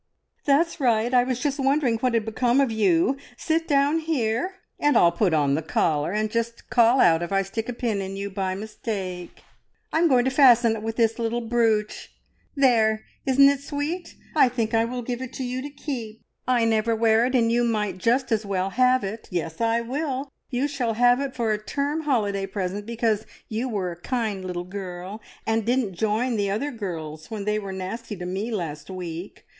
[0.45, 1.13] "That's right!
[1.13, 3.17] I was just wondering what had become of you.
[3.37, 7.43] Sit down here, and I'll put on the collar, and just call out if I
[7.43, 9.43] stick a pin in you by mistake.
[9.93, 12.11] I'm going to fasten it with this little brooch.
[12.55, 13.03] There!
[13.27, 14.15] Isn't it sweet?
[14.35, 16.21] I think I will give it to you to keep.
[16.47, 19.27] I never wear it, and you might just as well have it.
[19.29, 20.31] Yes, I will!
[20.49, 24.63] You shall have it for a term holiday present, because you were a kind little
[24.63, 29.45] girl and didn't join the other girls when they were nasty to me last week.